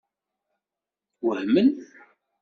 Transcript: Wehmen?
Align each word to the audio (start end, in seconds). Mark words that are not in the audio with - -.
Wehmen? 1.21 1.67